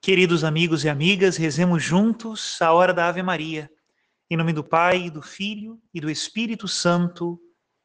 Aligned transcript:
Queridos 0.00 0.44
amigos 0.44 0.84
e 0.84 0.88
amigas, 0.88 1.36
rezemos 1.36 1.82
juntos 1.82 2.62
a 2.62 2.72
hora 2.72 2.94
da 2.94 3.08
Ave 3.08 3.20
Maria. 3.20 3.68
Em 4.30 4.36
nome 4.36 4.52
do 4.52 4.62
Pai, 4.62 5.10
do 5.10 5.20
Filho 5.20 5.78
e 5.92 6.00
do 6.00 6.08
Espírito 6.08 6.68
Santo. 6.68 7.38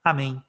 Amém. 0.03 0.41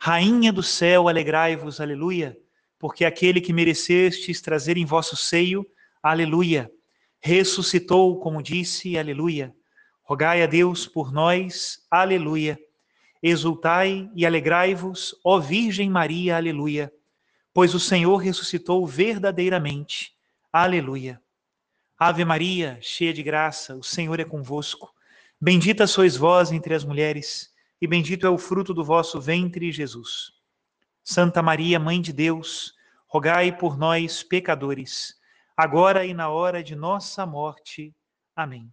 Rainha 0.00 0.50
do 0.50 0.62
céu, 0.62 1.06
alegrai-vos, 1.06 1.82
aleluia, 1.82 2.36
porque 2.78 3.04
aquele 3.04 3.42
que 3.42 3.52
merecestes 3.52 4.40
trazer 4.40 4.78
em 4.78 4.86
vosso 4.86 5.16
seio, 5.16 5.66
aleluia, 6.02 6.72
ressuscitou, 7.20 8.18
como 8.18 8.42
disse, 8.42 8.98
aleluia. 8.98 9.54
Rogai 10.02 10.42
a 10.42 10.46
Deus 10.46 10.88
por 10.88 11.12
nós, 11.12 11.86
aleluia. 11.90 12.58
Exultai 13.22 14.10
e 14.14 14.24
alegrai-vos, 14.24 15.14
ó 15.22 15.38
Virgem 15.38 15.90
Maria, 15.90 16.36
aleluia, 16.36 16.90
pois 17.52 17.74
o 17.74 17.80
Senhor 17.80 18.16
ressuscitou 18.16 18.86
verdadeiramente 18.86 20.15
Aleluia. 20.58 21.22
Ave 21.98 22.24
Maria, 22.24 22.78
cheia 22.80 23.12
de 23.12 23.22
graça, 23.22 23.76
o 23.76 23.82
Senhor 23.82 24.18
é 24.20 24.24
convosco. 24.24 24.90
Bendita 25.38 25.86
sois 25.86 26.16
vós 26.16 26.50
entre 26.50 26.72
as 26.72 26.82
mulheres, 26.82 27.52
e 27.78 27.86
bendito 27.86 28.26
é 28.26 28.30
o 28.30 28.38
fruto 28.38 28.72
do 28.72 28.82
vosso 28.82 29.20
ventre, 29.20 29.70
Jesus. 29.70 30.32
Santa 31.04 31.42
Maria, 31.42 31.78
Mãe 31.78 32.00
de 32.00 32.10
Deus, 32.10 32.72
rogai 33.06 33.54
por 33.54 33.76
nós, 33.76 34.22
pecadores, 34.22 35.14
agora 35.54 36.06
e 36.06 36.14
na 36.14 36.30
hora 36.30 36.64
de 36.64 36.74
nossa 36.74 37.26
morte. 37.26 37.94
Amém. 38.34 38.72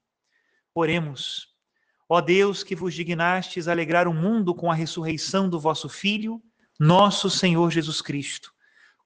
Oremos. 0.73 1.50
Ó 2.08 2.22
Deus, 2.22 2.64
que 2.64 2.78
vos 2.78 2.94
dignastes 2.94 3.68
alegrar 3.68 4.08
o 4.08 4.14
mundo 4.14 4.56
com 4.56 4.72
a 4.72 4.73
ressurreição 4.73 5.50
do 5.50 5.59
vosso 5.59 5.90
Filho, 5.90 6.42
nosso 6.80 7.30
Senhor 7.30 7.70
Jesus 7.70 8.02
Cristo 8.02 8.52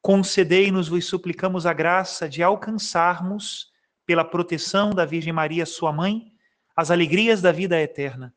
concedei-nos, 0.08 0.88
vos 0.88 1.04
suplicamos, 1.04 1.66
a 1.66 1.74
graça 1.74 2.30
de 2.30 2.42
alcançarmos, 2.42 3.74
pela 4.06 4.24
proteção 4.24 4.92
da 4.92 5.04
Virgem 5.04 5.34
Maria, 5.34 5.66
sua 5.66 5.92
mãe, 5.92 6.32
as 6.74 6.90
alegrias 6.90 7.42
da 7.42 7.52
vida 7.52 7.78
eterna. 7.78 8.34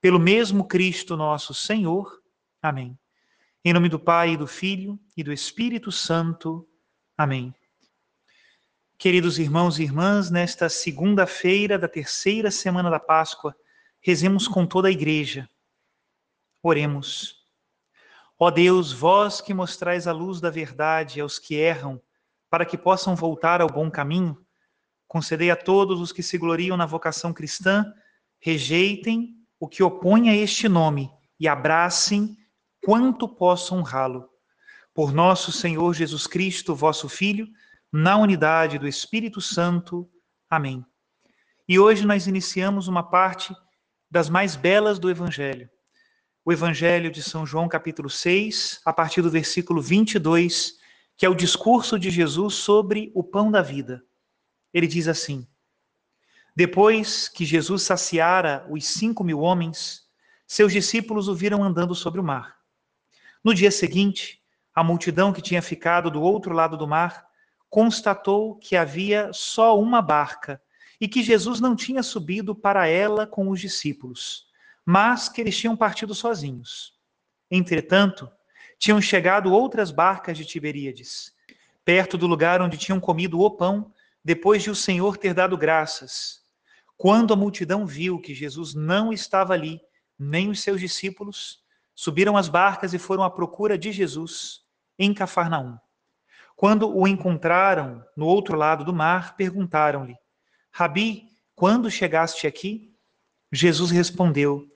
Pelo 0.00 0.18
mesmo 0.18 0.66
Cristo 0.66 1.18
nosso 1.18 1.52
Senhor. 1.52 2.22
Amém. 2.62 2.98
Em 3.62 3.74
nome 3.74 3.90
do 3.90 4.00
Pai, 4.00 4.34
do 4.34 4.46
Filho 4.46 4.98
e 5.14 5.22
do 5.22 5.30
Espírito 5.30 5.92
Santo. 5.92 6.66
Amém. 7.18 7.54
Queridos 8.96 9.38
irmãos 9.38 9.78
e 9.78 9.82
irmãs, 9.82 10.30
nesta 10.30 10.70
segunda-feira 10.70 11.78
da 11.78 11.86
terceira 11.86 12.50
semana 12.50 12.88
da 12.88 12.98
Páscoa, 12.98 13.54
rezemos 14.00 14.48
com 14.48 14.64
toda 14.64 14.88
a 14.88 14.90
igreja. 14.90 15.46
Oremos. 16.62 17.39
Ó 18.42 18.50
Deus, 18.50 18.90
vós 18.90 19.42
que 19.42 19.52
mostrais 19.52 20.06
a 20.06 20.12
luz 20.12 20.40
da 20.40 20.48
verdade 20.48 21.20
aos 21.20 21.38
que 21.38 21.56
erram, 21.56 22.00
para 22.48 22.64
que 22.64 22.78
possam 22.78 23.14
voltar 23.14 23.60
ao 23.60 23.68
bom 23.68 23.90
caminho, 23.90 24.42
concedei 25.06 25.50
a 25.50 25.56
todos 25.56 26.00
os 26.00 26.10
que 26.10 26.22
se 26.22 26.38
gloriam 26.38 26.74
na 26.74 26.86
vocação 26.86 27.34
cristã, 27.34 27.92
rejeitem 28.40 29.36
o 29.60 29.68
que 29.68 29.82
opõe 29.82 30.30
a 30.30 30.34
este 30.34 30.70
nome 30.70 31.10
e 31.38 31.46
abracem 31.46 32.34
quanto 32.82 33.28
possam 33.28 33.80
honrá-lo. 33.80 34.26
Por 34.94 35.12
nosso 35.12 35.52
Senhor 35.52 35.92
Jesus 35.92 36.26
Cristo, 36.26 36.74
vosso 36.74 37.10
Filho, 37.10 37.46
na 37.92 38.16
unidade 38.16 38.78
do 38.78 38.88
Espírito 38.88 39.42
Santo. 39.42 40.10
Amém. 40.48 40.82
E 41.68 41.78
hoje 41.78 42.06
nós 42.06 42.26
iniciamos 42.26 42.88
uma 42.88 43.02
parte 43.02 43.54
das 44.10 44.30
mais 44.30 44.56
belas 44.56 44.98
do 44.98 45.10
Evangelho 45.10 45.68
o 46.44 46.52
Evangelho 46.52 47.10
de 47.10 47.22
São 47.22 47.44
João, 47.44 47.68
capítulo 47.68 48.08
6, 48.08 48.80
a 48.84 48.92
partir 48.92 49.20
do 49.20 49.30
versículo 49.30 49.82
22, 49.82 50.78
que 51.16 51.26
é 51.26 51.28
o 51.28 51.34
discurso 51.34 51.98
de 51.98 52.10
Jesus 52.10 52.54
sobre 52.54 53.12
o 53.14 53.22
pão 53.22 53.50
da 53.50 53.60
vida. 53.60 54.02
Ele 54.72 54.86
diz 54.86 55.06
assim: 55.06 55.46
Depois 56.56 57.28
que 57.28 57.44
Jesus 57.44 57.82
saciara 57.82 58.66
os 58.70 58.86
cinco 58.86 59.22
mil 59.22 59.40
homens, 59.40 60.06
seus 60.46 60.72
discípulos 60.72 61.28
o 61.28 61.34
viram 61.34 61.62
andando 61.62 61.94
sobre 61.94 62.20
o 62.20 62.24
mar. 62.24 62.56
No 63.44 63.54
dia 63.54 63.70
seguinte, 63.70 64.42
a 64.74 64.82
multidão 64.82 65.32
que 65.34 65.42
tinha 65.42 65.60
ficado 65.60 66.10
do 66.10 66.22
outro 66.22 66.54
lado 66.54 66.76
do 66.76 66.88
mar 66.88 67.26
constatou 67.68 68.56
que 68.56 68.76
havia 68.76 69.30
só 69.32 69.78
uma 69.78 70.00
barca 70.00 70.60
e 70.98 71.06
que 71.06 71.22
Jesus 71.22 71.60
não 71.60 71.76
tinha 71.76 72.02
subido 72.02 72.54
para 72.54 72.86
ela 72.86 73.26
com 73.26 73.50
os 73.50 73.60
discípulos 73.60 74.49
mas 74.90 75.28
que 75.28 75.40
eles 75.40 75.56
tinham 75.56 75.76
partido 75.76 76.16
sozinhos. 76.16 76.94
Entretanto, 77.48 78.28
tinham 78.76 79.00
chegado 79.00 79.52
outras 79.52 79.92
barcas 79.92 80.36
de 80.36 80.44
Tiberíades, 80.44 81.32
perto 81.84 82.18
do 82.18 82.26
lugar 82.26 82.60
onde 82.60 82.76
tinham 82.76 82.98
comido 82.98 83.38
o 83.38 83.48
pão, 83.52 83.94
depois 84.24 84.64
de 84.64 84.68
o 84.68 84.74
Senhor 84.74 85.16
ter 85.16 85.32
dado 85.32 85.56
graças. 85.56 86.42
Quando 86.96 87.32
a 87.32 87.36
multidão 87.36 87.86
viu 87.86 88.20
que 88.20 88.34
Jesus 88.34 88.74
não 88.74 89.12
estava 89.12 89.54
ali, 89.54 89.80
nem 90.18 90.50
os 90.50 90.60
seus 90.60 90.80
discípulos, 90.80 91.62
subiram 91.94 92.36
as 92.36 92.48
barcas 92.48 92.92
e 92.92 92.98
foram 92.98 93.22
à 93.22 93.30
procura 93.30 93.78
de 93.78 93.92
Jesus 93.92 94.62
em 94.98 95.14
Cafarnaum. 95.14 95.78
Quando 96.56 96.92
o 96.92 97.06
encontraram 97.06 98.04
no 98.16 98.26
outro 98.26 98.56
lado 98.56 98.84
do 98.84 98.92
mar, 98.92 99.36
perguntaram-lhe: 99.36 100.16
Rabi, 100.72 101.28
quando 101.54 101.88
chegaste 101.88 102.44
aqui? 102.48 102.92
Jesus 103.52 103.92
respondeu: 103.92 104.69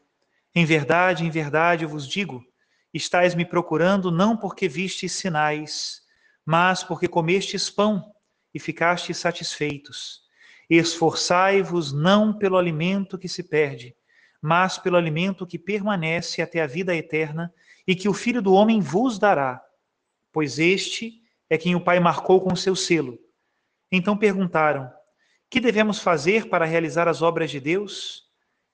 em 0.54 0.64
verdade, 0.64 1.24
em 1.24 1.30
verdade 1.30 1.84
eu 1.84 1.88
vos 1.88 2.06
digo: 2.06 2.44
estáis 2.92 3.34
me 3.34 3.44
procurando 3.44 4.10
não 4.10 4.36
porque 4.36 4.68
vistes 4.68 5.12
sinais, 5.12 6.02
mas 6.46 6.84
porque 6.84 7.08
comestes 7.08 7.68
pão 7.68 8.14
e 8.52 8.60
ficastes 8.60 9.16
satisfeitos. 9.16 10.22
Esforçai-vos 10.70 11.92
não 11.92 12.32
pelo 12.32 12.56
alimento 12.56 13.18
que 13.18 13.28
se 13.28 13.42
perde, 13.42 13.96
mas 14.40 14.78
pelo 14.78 14.96
alimento 14.96 15.46
que 15.46 15.58
permanece 15.58 16.40
até 16.40 16.62
a 16.62 16.66
vida 16.66 16.94
eterna 16.94 17.52
e 17.86 17.94
que 17.94 18.08
o 18.08 18.14
Filho 18.14 18.40
do 18.40 18.54
Homem 18.54 18.80
vos 18.80 19.18
dará, 19.18 19.60
pois 20.32 20.58
este 20.58 21.20
é 21.50 21.58
quem 21.58 21.74
o 21.74 21.80
Pai 21.80 21.98
marcou 22.00 22.40
com 22.40 22.54
seu 22.54 22.76
selo. 22.76 23.18
Então 23.90 24.16
perguntaram: 24.16 24.90
Que 25.50 25.60
devemos 25.60 25.98
fazer 25.98 26.48
para 26.48 26.64
realizar 26.64 27.08
as 27.08 27.22
obras 27.22 27.50
de 27.50 27.58
Deus? 27.58 28.24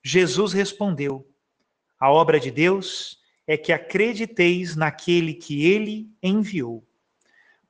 Jesus 0.04 0.52
respondeu: 0.52 1.26
a 2.00 2.10
obra 2.10 2.40
de 2.40 2.50
Deus 2.50 3.20
é 3.46 3.58
que 3.58 3.72
acrediteis 3.72 4.74
naquele 4.74 5.34
que 5.34 5.66
ele 5.66 6.10
enviou. 6.22 6.82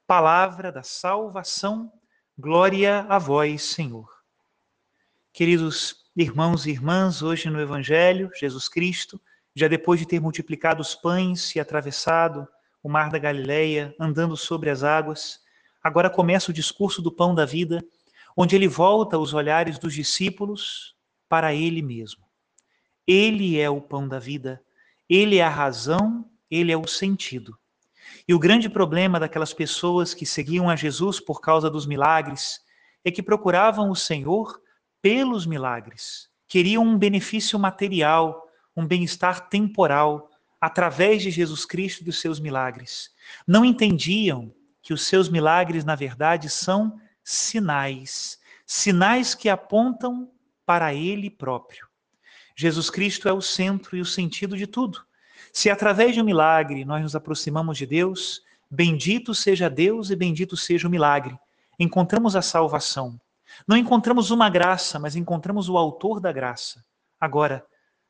Palavra 0.07 0.71
da 0.71 0.85
salvação, 0.85 1.93
glória 2.39 3.01
a 3.09 3.19
vós, 3.19 3.63
Senhor. 3.63 4.09
Queridos 5.33 6.05
irmãos 6.17 6.65
e 6.65 6.71
irmãs, 6.71 7.23
hoje 7.23 7.51
no 7.51 7.61
Evangelho, 7.61 8.31
Jesus 8.39 8.69
Cristo, 8.69 9.21
já 9.55 9.67
depois 9.67 9.99
de 9.99 10.07
ter 10.07 10.21
multiplicado 10.21 10.81
os 10.81 10.95
pães 10.95 11.55
e 11.57 11.61
atravessado 11.61 12.47
o 12.83 12.89
mar 12.89 13.11
da 13.11 13.19
Galileia, 13.19 13.95
andando 13.99 14.37
sobre 14.37 14.71
as 14.71 14.85
águas, 14.85 15.41
agora 15.83 16.09
começa 16.09 16.51
o 16.51 16.55
discurso 16.55 17.03
do 17.03 17.11
pão 17.11 17.35
da 17.35 17.45
vida, 17.45 17.85
onde 18.37 18.55
ele 18.55 18.69
volta 18.69 19.19
os 19.19 19.35
olhares 19.35 19.79
dos 19.79 19.95
discípulos 19.95 20.95
para 21.29 21.53
ele 21.53 21.83
mesmo. 21.83 22.30
Ele 23.12 23.59
é 23.59 23.69
o 23.69 23.81
pão 23.81 24.06
da 24.06 24.21
vida, 24.21 24.62
ele 25.09 25.38
é 25.38 25.43
a 25.43 25.48
razão, 25.48 26.25
ele 26.48 26.71
é 26.71 26.76
o 26.76 26.87
sentido. 26.87 27.59
E 28.28 28.32
o 28.32 28.38
grande 28.38 28.69
problema 28.69 29.19
daquelas 29.19 29.53
pessoas 29.53 30.15
que 30.15 30.25
seguiam 30.25 30.71
a 30.71 30.76
Jesus 30.76 31.19
por 31.19 31.41
causa 31.41 31.69
dos 31.69 31.87
milagres 31.87 32.60
é 33.04 33.10
que 33.10 33.20
procuravam 33.20 33.91
o 33.91 33.97
Senhor 33.97 34.62
pelos 35.03 35.44
milagres. 35.44 36.31
Queriam 36.47 36.84
um 36.84 36.97
benefício 36.97 37.59
material, 37.59 38.49
um 38.76 38.87
bem-estar 38.87 39.49
temporal 39.49 40.31
através 40.60 41.20
de 41.20 41.32
Jesus 41.32 41.66
Cristo 41.66 42.03
e 42.03 42.04
dos 42.04 42.20
seus 42.20 42.38
milagres. 42.38 43.10
Não 43.44 43.65
entendiam 43.65 44.54
que 44.81 44.94
os 44.94 45.04
seus 45.04 45.28
milagres, 45.28 45.85
na 45.85 45.96
verdade, 45.96 46.49
são 46.49 46.96
sinais, 47.25 48.38
sinais 48.64 49.35
que 49.35 49.49
apontam 49.49 50.31
para 50.64 50.94
Ele 50.94 51.29
próprio. 51.29 51.89
Jesus 52.56 52.91
Cristo 52.91 53.29
é 53.29 53.32
o 53.32 53.41
centro 53.41 53.97
e 53.97 54.00
o 54.00 54.06
sentido 54.06 54.56
de 54.56 54.67
tudo. 54.67 55.03
Se 55.53 55.71
através 55.71 56.15
de 56.15 56.21
um 56.21 56.25
milagre 56.25 56.85
nós 56.85 57.03
nos 57.03 57.17
aproximamos 57.17 57.79
de 57.79 57.87
Deus, 57.87 58.43
bendito 58.71 59.35
seja 59.35 59.69
Deus 59.69 60.11
e 60.11 60.17
bendito 60.17 60.56
seja 60.56 60.87
o 60.87 60.91
milagre. 60.91 61.38
Encontramos 61.79 62.37
a 62.37 62.43
salvação. 62.43 63.21
Não 63.67 63.77
encontramos 63.77 64.31
uma 64.31 64.49
graça, 64.49 64.99
mas 64.99 65.17
encontramos 65.17 65.69
o 65.69 65.77
autor 65.77 66.21
da 66.21 66.31
graça. 66.32 66.85
Agora, 67.21 67.65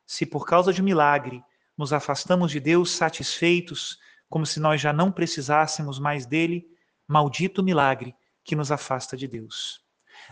se 0.05 0.25
por 0.25 0.45
causa 0.45 0.73
de 0.73 0.81
um 0.81 0.85
milagre 0.85 1.43
nos 1.77 1.93
afastamos 1.93 2.51
de 2.51 2.59
Deus 2.59 2.91
satisfeitos, 2.91 3.97
como 4.29 4.45
se 4.45 4.59
nós 4.59 4.79
já 4.79 4.93
não 4.93 5.11
precisássemos 5.11 5.99
mais 5.99 6.25
dele, 6.25 6.67
maldito 7.07 7.63
milagre 7.63 8.15
que 8.43 8.55
nos 8.55 8.71
afasta 8.71 9.17
de 9.17 9.27
Deus. 9.27 9.81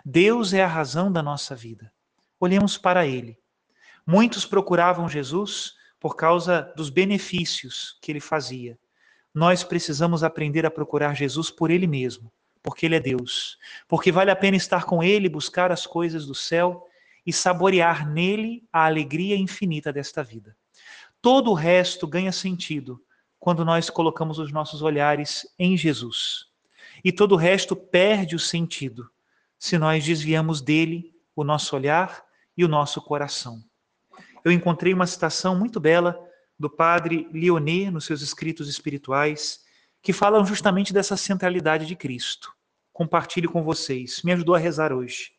Deus 0.05 0.53
é 0.53 0.63
a 0.63 0.67
razão 0.67 1.11
da 1.11 1.23
nossa 1.23 1.55
vida. 1.55 1.91
Olhemos 2.39 2.77
para 2.77 3.05
ele 3.05 3.37
Muitos 4.09 4.43
procuravam 4.43 5.07
Jesus 5.07 5.75
por 5.99 6.15
causa 6.15 6.73
dos 6.75 6.89
benefícios 6.89 7.95
que 8.01 8.11
ele 8.11 8.19
fazia. 8.19 8.75
Nós 9.31 9.63
precisamos 9.63 10.23
aprender 10.23 10.65
a 10.65 10.71
procurar 10.71 11.15
Jesus 11.15 11.51
por 11.51 11.69
ele 11.69 11.85
mesmo, 11.85 12.31
porque 12.63 12.87
Ele 12.87 12.95
é 12.95 12.99
Deus, 12.99 13.59
porque 13.87 14.11
vale 14.11 14.31
a 14.31 14.35
pena 14.35 14.57
estar 14.57 14.85
com 14.85 15.03
Ele, 15.03 15.29
buscar 15.29 15.71
as 15.71 15.85
coisas 15.85 16.25
do 16.25 16.33
céu 16.33 16.87
e 17.23 17.31
saborear 17.31 18.09
nele 18.09 18.67
a 18.73 18.87
alegria 18.87 19.35
infinita 19.37 19.93
desta 19.93 20.23
vida. 20.23 20.57
Todo 21.21 21.51
o 21.51 21.53
resto 21.53 22.07
ganha 22.07 22.31
sentido 22.31 22.99
quando 23.39 23.63
nós 23.63 23.91
colocamos 23.91 24.39
os 24.39 24.51
nossos 24.51 24.81
olhares 24.81 25.45
em 25.59 25.77
Jesus. 25.77 26.47
E 27.03 27.11
todo 27.11 27.33
o 27.33 27.37
resto 27.37 27.75
perde 27.75 28.35
o 28.35 28.39
sentido 28.39 29.07
se 29.59 29.77
nós 29.77 30.03
desviamos 30.03 30.61
dele 30.61 31.13
o 31.35 31.43
nosso 31.43 31.75
olhar 31.75 32.25
e 32.57 32.65
o 32.65 32.67
nosso 32.67 32.99
coração. 33.03 33.68
Eu 34.43 34.51
encontrei 34.51 34.93
uma 34.93 35.07
citação 35.07 35.57
muito 35.57 35.79
bela 35.79 36.19
do 36.57 36.69
padre 36.69 37.27
Lionet 37.31 37.89
nos 37.89 38.05
seus 38.05 38.21
escritos 38.21 38.67
espirituais, 38.67 39.61
que 40.01 40.13
falam 40.13 40.45
justamente 40.45 40.93
dessa 40.93 41.17
centralidade 41.17 41.85
de 41.85 41.95
Cristo. 41.95 42.53
Compartilho 42.91 43.51
com 43.51 43.63
vocês, 43.63 44.21
me 44.23 44.31
ajudou 44.33 44.55
a 44.55 44.59
rezar 44.59 44.91
hoje. 44.91 45.31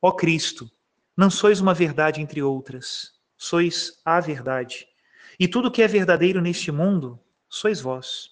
Ó 0.00 0.12
Cristo, 0.12 0.70
não 1.16 1.30
sois 1.30 1.60
uma 1.60 1.74
verdade 1.74 2.20
entre 2.20 2.42
outras, 2.42 3.12
sois 3.36 4.00
a 4.04 4.20
verdade. 4.20 4.86
E 5.38 5.46
tudo 5.48 5.70
que 5.70 5.82
é 5.82 5.88
verdadeiro 5.88 6.40
neste 6.40 6.72
mundo, 6.72 7.20
sois 7.48 7.80
vós. 7.80 8.30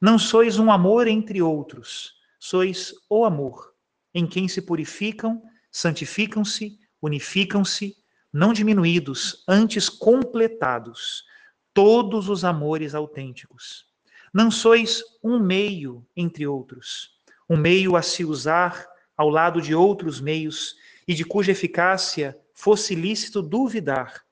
Não 0.00 0.18
sois 0.18 0.58
um 0.58 0.70
amor 0.70 1.06
entre 1.06 1.40
outros, 1.42 2.14
sois 2.38 2.94
o 3.08 3.24
amor, 3.24 3.74
em 4.14 4.26
quem 4.26 4.48
se 4.48 4.62
purificam, 4.62 5.42
santificam-se, 5.70 6.78
unificam-se, 7.00 7.96
não 8.36 8.52
diminuídos, 8.52 9.42
antes 9.48 9.88
completados, 9.88 11.24
todos 11.72 12.28
os 12.28 12.44
amores 12.44 12.94
autênticos. 12.94 13.86
Não 14.30 14.50
sois 14.50 15.02
um 15.24 15.38
meio 15.38 16.06
entre 16.14 16.46
outros, 16.46 17.18
um 17.48 17.56
meio 17.56 17.96
a 17.96 18.02
se 18.02 18.26
usar 18.26 18.86
ao 19.16 19.30
lado 19.30 19.62
de 19.62 19.74
outros 19.74 20.20
meios 20.20 20.76
e 21.08 21.14
de 21.14 21.24
cuja 21.24 21.52
eficácia 21.52 22.38
fosse 22.54 22.94
lícito 22.94 23.40
duvidar, 23.40 24.22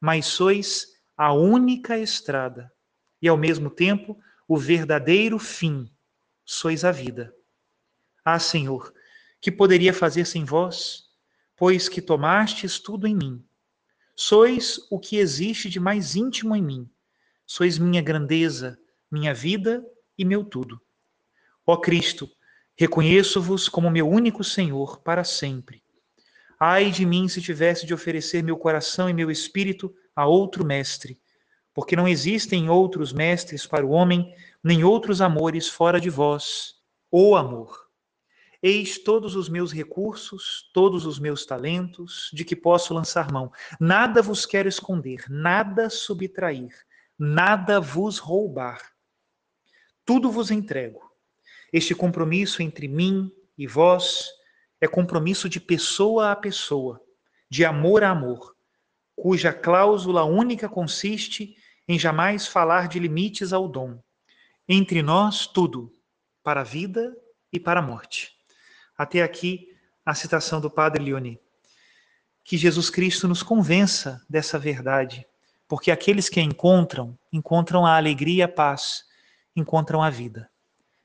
mas 0.00 0.26
sois 0.26 0.98
a 1.16 1.32
única 1.32 1.96
estrada 1.96 2.72
e, 3.20 3.28
ao 3.28 3.36
mesmo 3.36 3.70
tempo, 3.70 4.18
o 4.48 4.56
verdadeiro 4.56 5.38
fim. 5.38 5.88
Sois 6.44 6.84
a 6.84 6.90
vida. 6.90 7.32
Ah, 8.24 8.40
Senhor, 8.40 8.92
que 9.40 9.52
poderia 9.52 9.94
fazer 9.94 10.24
sem 10.24 10.44
vós, 10.44 11.04
pois 11.56 11.88
que 11.88 12.02
tomastes 12.02 12.80
tudo 12.80 13.06
em 13.06 13.14
mim. 13.14 13.44
Sois 14.14 14.78
o 14.90 14.98
que 14.98 15.16
existe 15.16 15.68
de 15.68 15.80
mais 15.80 16.14
íntimo 16.14 16.54
em 16.54 16.62
mim. 16.62 16.90
Sois 17.46 17.78
minha 17.78 18.02
grandeza, 18.02 18.78
minha 19.10 19.32
vida 19.32 19.84
e 20.18 20.24
meu 20.24 20.44
tudo. 20.44 20.80
Ó 21.66 21.76
Cristo, 21.76 22.30
reconheço-vos 22.76 23.68
como 23.68 23.90
meu 23.90 24.08
único 24.08 24.44
Senhor 24.44 25.00
para 25.00 25.24
sempre. 25.24 25.82
Ai 26.58 26.90
de 26.90 27.04
mim 27.04 27.26
se 27.28 27.42
tivesse 27.42 27.86
de 27.86 27.94
oferecer 27.94 28.42
meu 28.42 28.56
coração 28.56 29.08
e 29.08 29.12
meu 29.12 29.30
espírito 29.30 29.94
a 30.14 30.26
outro 30.26 30.64
mestre, 30.64 31.20
porque 31.74 31.96
não 31.96 32.06
existem 32.06 32.68
outros 32.68 33.12
mestres 33.12 33.66
para 33.66 33.84
o 33.84 33.90
homem, 33.90 34.34
nem 34.62 34.84
outros 34.84 35.20
amores 35.20 35.68
fora 35.68 36.00
de 36.00 36.10
vós, 36.10 36.76
o 37.10 37.34
amor. 37.34 37.81
Eis 38.62 38.98
todos 38.98 39.34
os 39.34 39.48
meus 39.48 39.72
recursos, 39.72 40.70
todos 40.72 41.04
os 41.04 41.18
meus 41.18 41.44
talentos, 41.44 42.30
de 42.32 42.44
que 42.44 42.54
posso 42.54 42.94
lançar 42.94 43.32
mão. 43.32 43.50
Nada 43.80 44.22
vos 44.22 44.46
quero 44.46 44.68
esconder, 44.68 45.24
nada 45.28 45.90
subtrair, 45.90 46.72
nada 47.18 47.80
vos 47.80 48.18
roubar 48.18 48.92
tudo 50.04 50.30
vos 50.30 50.50
entrego. 50.50 51.00
Este 51.72 51.94
compromisso 51.94 52.62
entre 52.62 52.88
mim 52.88 53.30
e 53.56 53.66
vós 53.66 54.28
é 54.80 54.88
compromisso 54.88 55.48
de 55.48 55.60
pessoa 55.60 56.32
a 56.32 56.36
pessoa, 56.36 57.00
de 57.48 57.64
amor 57.64 58.02
a 58.02 58.10
amor, 58.10 58.56
cuja 59.14 59.52
cláusula 59.52 60.24
única 60.24 60.68
consiste 60.68 61.56
em 61.86 61.98
jamais 61.98 62.46
falar 62.46 62.88
de 62.88 62.98
limites 62.98 63.52
ao 63.52 63.68
dom. 63.68 64.02
Entre 64.68 65.02
nós, 65.02 65.46
tudo, 65.46 65.92
para 66.42 66.62
a 66.62 66.64
vida 66.64 67.16
e 67.52 67.60
para 67.60 67.80
a 67.80 67.82
morte. 67.82 68.31
Até 69.02 69.20
aqui 69.20 69.68
a 70.06 70.14
citação 70.14 70.60
do 70.60 70.70
Padre 70.70 71.02
Leoni. 71.02 71.40
Que 72.44 72.56
Jesus 72.56 72.88
Cristo 72.88 73.26
nos 73.26 73.42
convença 73.42 74.24
dessa 74.30 74.60
verdade, 74.60 75.26
porque 75.66 75.90
aqueles 75.90 76.28
que 76.28 76.38
a 76.38 76.42
encontram, 76.42 77.18
encontram 77.32 77.84
a 77.84 77.96
alegria 77.96 78.36
e 78.36 78.42
a 78.42 78.48
paz 78.48 79.04
encontram 79.56 80.00
a 80.00 80.08
vida. 80.08 80.48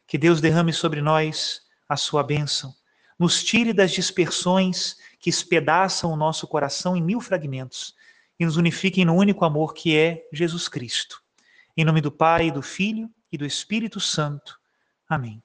Que 0.05 0.15
Deus 0.15 0.39
derrame 0.39 0.71
sobre 0.73 1.01
nós 1.01 1.63
a 1.89 1.97
sua 1.97 2.21
bênção, 2.21 2.71
nos 3.17 3.43
tire 3.43 3.73
das 3.73 3.89
dispersões 3.89 4.97
que 5.19 5.31
espedaçam 5.31 6.11
o 6.11 6.15
nosso 6.15 6.47
coração 6.47 6.95
em 6.95 7.01
mil 7.01 7.19
fragmentos 7.19 7.95
e 8.39 8.45
nos 8.45 8.57
unifiquem 8.57 9.05
no 9.05 9.15
único 9.15 9.43
amor 9.43 9.73
que 9.73 9.97
é 9.97 10.23
Jesus 10.31 10.67
Cristo. 10.67 11.19
Em 11.75 11.83
nome 11.83 11.99
do 11.99 12.11
Pai, 12.11 12.51
do 12.51 12.61
Filho 12.61 13.09
e 13.31 13.39
do 13.39 13.45
Espírito 13.45 13.99
Santo. 13.99 14.59
Amém. 15.09 15.41